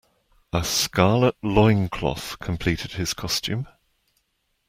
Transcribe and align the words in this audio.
A 0.51 0.63
scarlet 0.63 1.35
loincloth 1.43 2.39
completed 2.39 2.93
his 2.93 3.13
costume. 3.13 3.67